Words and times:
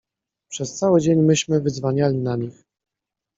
Przez 0.49 0.75
cały 0.75 1.01
dzień 1.01 1.21
myśmy 1.21 1.61
wydzwaniali 1.61 2.17
na 2.17 2.35
nich. 2.35 2.63